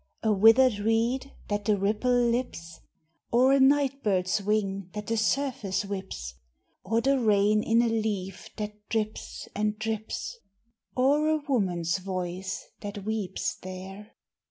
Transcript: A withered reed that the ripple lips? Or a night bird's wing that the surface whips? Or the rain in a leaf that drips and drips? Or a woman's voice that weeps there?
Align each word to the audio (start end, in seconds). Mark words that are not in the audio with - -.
A 0.23 0.33
withered 0.33 0.79
reed 0.79 1.31
that 1.47 1.65
the 1.65 1.77
ripple 1.77 2.11
lips? 2.25 2.79
Or 3.31 3.53
a 3.53 3.59
night 3.59 4.01
bird's 4.01 4.41
wing 4.41 4.89
that 4.93 5.05
the 5.05 5.15
surface 5.15 5.85
whips? 5.85 6.33
Or 6.83 7.01
the 7.01 7.19
rain 7.19 7.61
in 7.61 7.83
a 7.83 7.87
leaf 7.87 8.49
that 8.55 8.89
drips 8.89 9.47
and 9.53 9.77
drips? 9.77 10.39
Or 10.95 11.29
a 11.29 11.43
woman's 11.47 11.99
voice 11.99 12.65
that 12.79 13.05
weeps 13.05 13.53
there? 13.57 14.15